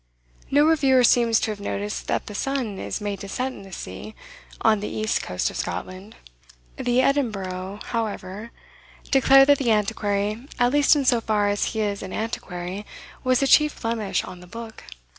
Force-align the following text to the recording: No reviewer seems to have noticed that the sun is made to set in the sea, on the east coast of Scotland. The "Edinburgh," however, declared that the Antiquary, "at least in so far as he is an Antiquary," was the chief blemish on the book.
No 0.49 0.65
reviewer 0.65 1.03
seems 1.03 1.39
to 1.41 1.51
have 1.51 1.59
noticed 1.59 2.07
that 2.07 2.25
the 2.25 2.33
sun 2.33 2.79
is 2.79 2.99
made 3.01 3.19
to 3.19 3.29
set 3.29 3.51
in 3.53 3.61
the 3.61 3.71
sea, 3.71 4.15
on 4.61 4.79
the 4.79 4.87
east 4.87 5.21
coast 5.21 5.51
of 5.51 5.57
Scotland. 5.57 6.15
The 6.77 7.03
"Edinburgh," 7.03 7.81
however, 7.83 8.49
declared 9.11 9.47
that 9.49 9.59
the 9.59 9.69
Antiquary, 9.69 10.47
"at 10.57 10.71
least 10.73 10.95
in 10.95 11.05
so 11.05 11.21
far 11.21 11.49
as 11.49 11.65
he 11.75 11.81
is 11.81 12.01
an 12.01 12.13
Antiquary," 12.13 12.83
was 13.23 13.41
the 13.41 13.47
chief 13.47 13.79
blemish 13.79 14.23
on 14.23 14.39
the 14.39 14.47
book. 14.47 14.85